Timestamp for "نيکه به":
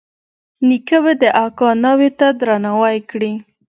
0.67-1.11